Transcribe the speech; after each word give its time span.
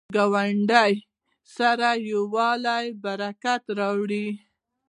ګاونډي 0.15 0.93
سره 1.55 1.89
یووالی، 2.09 2.85
برکت 3.03 3.63
راولي 3.79 4.27